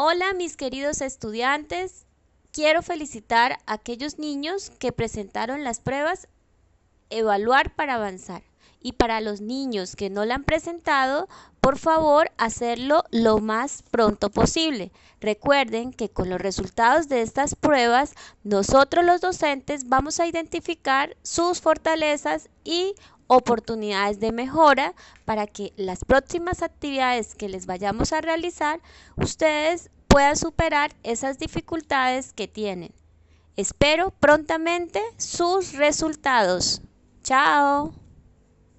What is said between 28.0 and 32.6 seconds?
a realizar, ustedes puedan superar esas dificultades que